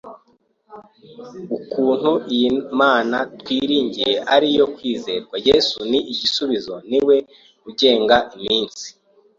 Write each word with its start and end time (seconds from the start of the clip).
ukuntu 1.57 2.11
iyi 2.33 2.49
Mana 2.79 3.17
twiringiye 3.39 4.13
ari 4.33 4.47
iyo 4.55 4.65
kwizerwa, 4.75 5.35
Yesu 5.47 5.77
ni 5.89 5.99
igisubizo 6.13 6.73
niwe 6.89 7.15
ugenga 7.69 8.17
iminsi 8.37 8.87